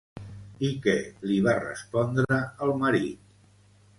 I 0.67 0.69
què 0.85 0.95
li 1.31 1.35
va 1.49 1.53
respondre 1.59 2.39
el 2.67 2.75
marit? 2.85 3.31